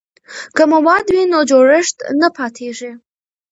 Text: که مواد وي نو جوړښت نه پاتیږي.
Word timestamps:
که 0.55 0.63
مواد 0.73 1.05
وي 1.13 1.23
نو 1.31 1.39
جوړښت 1.49 1.97
نه 2.21 2.27
پاتیږي. 2.37 2.91